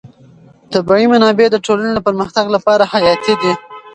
[0.73, 3.53] طبیعي منابع د ټولنې د پرمختګ لپاره حیاتي دي.